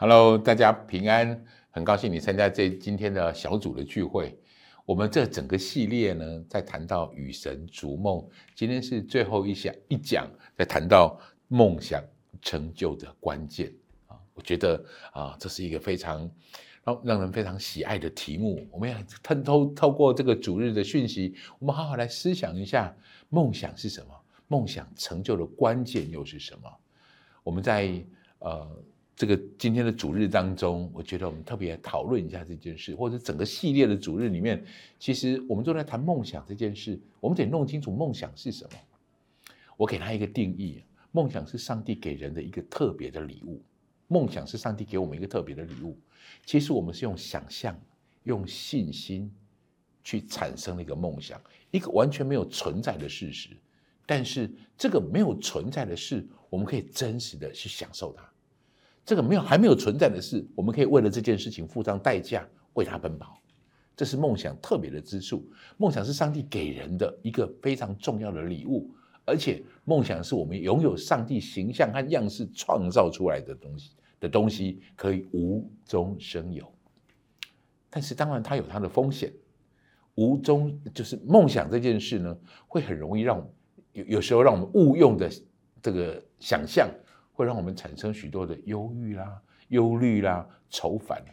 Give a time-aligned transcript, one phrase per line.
[0.00, 4.38] Hello，大家平安，很高兴你参加这今天的小组的聚会。
[4.86, 8.24] 我们这整个系列呢，在谈到与神逐梦，
[8.54, 12.00] 今天是最后一讲一讲，在谈到梦想
[12.40, 13.74] 成就的关键
[14.06, 14.16] 啊。
[14.34, 14.80] 我觉得
[15.10, 16.30] 啊，这是一个非常
[16.84, 18.64] 让让人非常喜爱的题目。
[18.70, 22.96] 我们要透透透过这个主日的讯息，我们好好来思想一下，
[23.30, 24.14] 梦想是什么？
[24.46, 26.72] 梦想成就的关键又是什么？
[27.42, 28.00] 我们在
[28.38, 28.80] 呃。
[29.18, 34.64] 这个今天的主日当中，我觉得我们特别讨论一下这件事，或者整个系列的主日里面，
[34.96, 36.96] 其实我们都在谈梦想这件事。
[37.18, 38.70] 我们得弄清楚梦想是什么。
[39.76, 43.60] 我给他一个定义：梦想是上帝给人的一个特别的礼物。
[44.06, 45.98] 梦想是上帝给我们一个特别的礼物。
[46.46, 47.76] 其实我们是用想象、
[48.22, 49.28] 用信心
[50.04, 51.42] 去产生了一个梦想，
[51.72, 53.48] 一个完全没有存在的事实。
[54.06, 58.22] 但是这个没有存在的事，我们可以真实的去享受它。
[59.08, 63.40] 这个没有还没有存在的事，我们可以为了这件事情付上代价，为他奔跑。
[63.96, 65.50] 这是梦想特别的之处。
[65.78, 68.90] 梦想是上帝给人的一个非常重要的礼物，
[69.24, 76.70] 而且梦想是我们拥有上帝形象和样式创造出来的东西的东西，可以无中生有。
[77.88, 79.32] 但是当然，它有它的风险。
[80.16, 83.48] 无中就是梦想这件事呢，会很容易让
[83.94, 85.30] 有有时候让我们误用的
[85.80, 86.90] 这个想象。
[87.38, 91.24] 会让我们产生许多的忧郁啦、忧虑啦、愁烦。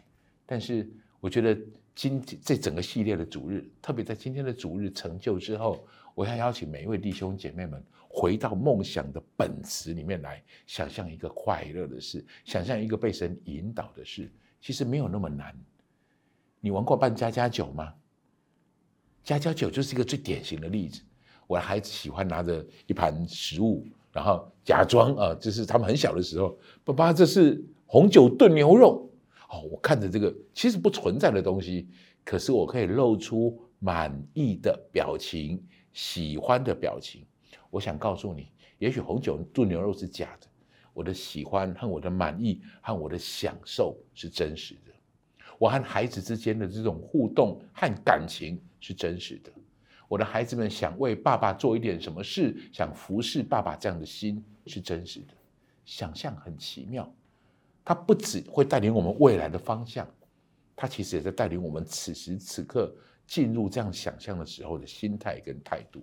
[0.46, 1.58] 但是，我觉得
[1.96, 5.84] 今这整个系列的主日，特别在今天的主日成就之后，
[6.14, 14.30] 我要邀请每一位弟兄姐妹们回到梦想的本质里面来，想象一个快乐的事，想象一个被神引导的事。
[14.60, 15.52] 其实没有那么难。
[16.60, 17.92] 你玩过扮家家酒吗？
[19.24, 21.02] 家家酒就是一个最典型的例子。
[21.48, 23.84] 我的孩子喜欢拿着一盘食物。
[24.16, 29.10] 然后假装啊，就是他们很小的时候，爸爸这是红酒炖牛肉
[29.50, 29.60] 哦。
[29.70, 31.86] 我看着这个其实不存在的东西，
[32.24, 37.26] 可是我可以露出满意的表情、喜欢的表情。
[37.68, 40.46] 我想告诉你，也许红酒炖牛肉是假的，
[40.94, 44.92] 我的喜欢和我的满意和我的享受是真实的。
[45.58, 49.52] 我和孩子之间的这种互动和感情是真实的。
[50.08, 55.34] 我的孩子们想为爸爸做一点什么事，想服侍爸爸，这样的心是真实的。
[55.84, 57.12] 想象很奇妙，
[57.84, 60.08] 它不只会带领我们未来的方向，
[60.74, 62.94] 它其实也在带领我们此时此刻
[63.26, 66.02] 进入这样想象的时候的心态跟态度。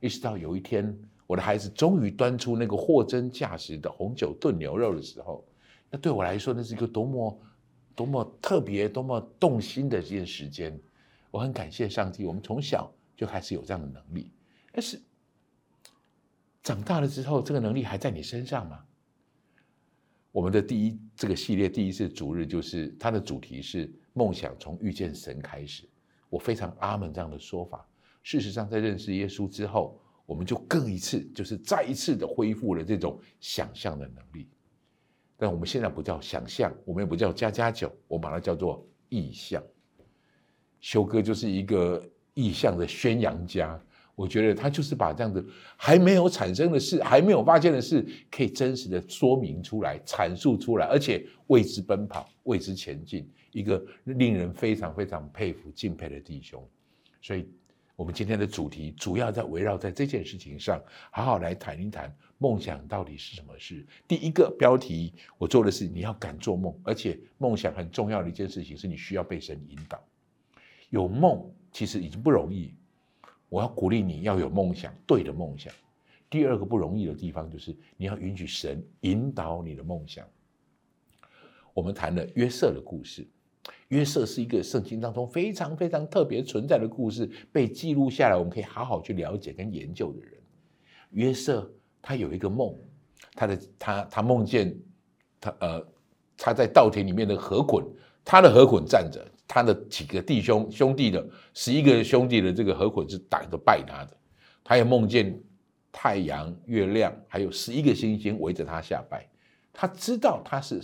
[0.00, 5.44] 一直到有一天，我的孩子终于端出那个货真价实的红酒炖牛肉的时候，
[5.90, 7.40] 那对我来说，那是一个多么
[7.94, 10.78] 多么特别、多么动心的一件时间。
[11.30, 14.32] 我很感谢上帝，我们从小就开始有这样的能力。
[14.72, 15.00] 但是
[16.62, 18.84] 长大了之后，这个能力还在你身上吗？
[20.30, 25.88] 我们的第一这个系列第一次主日就是它的主题是梦想从遇见神开始。
[26.28, 27.88] 我非常阿门这样的说法。
[28.22, 34.48] 事实上，在认识耶稣之后，我们就更一次，就是再一次的恢复了这种想象的能力。
[35.38, 39.62] 但我们现在不叫想象，我们也不叫加加酒，我把它叫做意象。
[40.80, 42.02] 修哥就是一个
[42.34, 43.80] 意象的宣扬家，
[44.14, 45.44] 我觉得他就是把这样子
[45.76, 56.64] 还没有产生的事、还没有发现的事，可以真实的说明出来、阐述出来，而且为之奔跑、为之前进，一个令人非常非常佩服、敬佩的弟兄。
[57.20, 57.48] 所以，
[57.96, 60.80] 我们今天的主题主要在围绕在这件事情上，
[61.10, 63.84] 好好来谈一谈梦想到底是什么事。
[64.06, 70.00] 第一个标题我做的是你要敢做梦，而且梦想很重要的一件事情是你需要被神引导。
[70.90, 72.74] 有梦其实已经不容易，
[73.48, 75.72] 我要鼓励你要有梦想，对的梦想。
[76.30, 80.26] 第二个不容易的地方就是你要允许神引导你的梦想。
[81.72, 83.26] 我们谈了约瑟的故事，
[83.88, 90.32] 约瑟是一个圣经当中非常非常特别存在的故事，被记录下来，我们可以好好去了解跟研究的人。
[91.10, 91.70] 约瑟
[92.02, 92.74] 他有一个梦，
[93.32, 94.78] 他的他他梦见
[95.40, 95.86] 他呃
[96.36, 97.84] 他在稻田里面的河捆，
[98.24, 99.26] 他的河捆站着。
[99.48, 104.16] 他的几个弟兄兄弟的十一个兄弟的这个合伙是打着拜他的，
[104.62, 105.36] 他也梦见
[105.90, 109.26] 太阳、月亮，还有十一个星星围着他下拜。
[109.72, 110.80] 他知道他是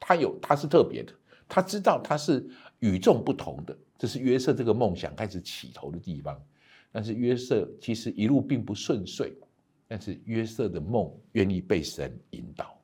[0.00, 1.12] 他有他是特别的，
[1.48, 2.44] 他知道他是
[2.80, 3.78] 与众不同的。
[3.96, 6.38] 这是约瑟这个梦想开始起头的地方。
[6.90, 9.32] 但是约瑟其实一路并不顺遂，
[9.86, 12.76] 但是约瑟的梦愿意被神引导。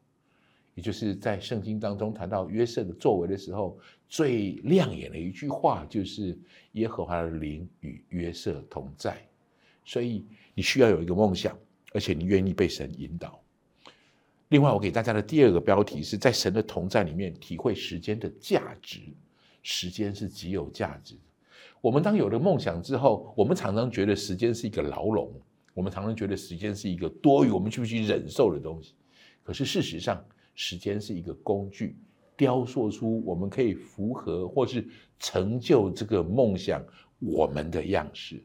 [0.74, 3.78] 也就是在圣经当中谈到约瑟的作为的时候，
[4.08, 6.38] 最亮眼的一句话就是
[6.72, 9.16] “耶和华的灵与约瑟同在”。
[9.84, 10.24] 所以
[10.54, 11.58] 你需要有一个梦想，
[11.92, 13.40] 而且你愿意被神引导。
[14.48, 19.00] 另外，我给大家的第二个标题是在神的同在里面体会时间的价值。
[19.62, 21.20] 时间是极有价值的。
[21.82, 25.30] 我们当有了梦想之后，我们常常觉得时间是一个牢笼，
[25.74, 28.94] 我们常常觉得时间是一个多余我们去不去忍受的东西。
[29.42, 30.24] 可是事实上，
[30.62, 31.96] 时间是一个工具，
[32.36, 34.86] 雕塑出我们可以符合或是
[35.18, 36.84] 成就这个梦想
[37.18, 38.44] 我们的样式。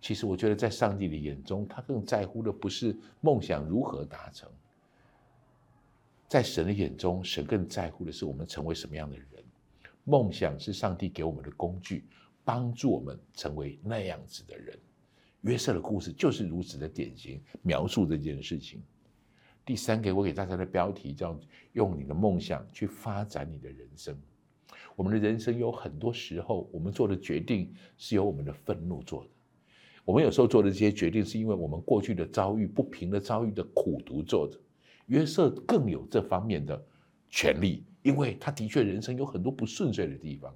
[0.00, 4.50] 其实，我觉得在上帝的眼中，他更在乎的不是梦想如何达成。
[6.26, 9.26] 在神的眼中，神更在乎的是我们成为什么样的人。
[10.02, 12.04] 梦想是上帝给我们的工具，
[12.44, 14.76] 帮助我们成为那样子的人。
[15.42, 18.82] 约瑟的故事就是如此的典型，描述这件事情。
[19.64, 21.38] 第三个，我给大家的标题叫
[21.72, 24.14] “用你的梦想去发展你的人生”。
[24.94, 29.30] 我们的人生有很多时候，我们做的决定是由我们的愤怒做的。
[30.04, 34.58] 我们有时候做的这些决定，是因为我们过去的遭遇、不平的遭遇的苦读做的。
[35.06, 36.80] 约瑟更有这方面的
[37.30, 40.54] 权利，因为他的确人生有很多不顺遂的地方。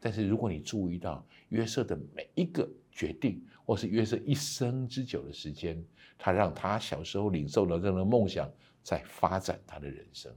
[0.00, 5.84] 但是如果你注意到约瑟的每一个决定，或是约瑟一生之久的时间，
[6.16, 8.50] 他让他小时候领受了这样的梦想，
[8.82, 10.32] 在发展他的人生。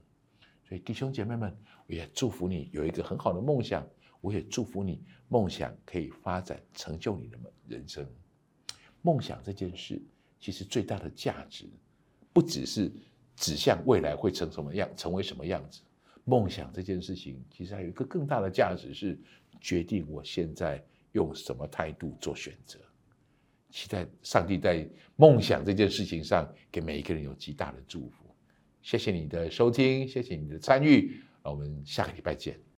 [0.68, 1.56] 所以弟兄姐妹们，
[1.88, 3.88] 我也祝福你有一个很好的梦想，
[4.22, 7.38] 我也祝福你梦想可以发展成就你的
[7.68, 8.08] 人生。
[9.02, 10.02] 梦想这件事，
[10.40, 11.66] 其实最大的价值，
[12.34, 12.92] 不只是。
[13.38, 15.82] 指向未来会成什么样，成为什么样子？
[16.26, 19.18] 梦想这件事情，其实还有一个更大的价值，是
[19.62, 22.80] 决定我现在用什么态度做选择。
[23.70, 24.86] 期待上帝在
[25.16, 28.26] 梦想这件事情上，给每一个人有极大的祝福。
[28.82, 32.71] 谢谢你的收听，谢谢你的参与，那我们下个礼拜见。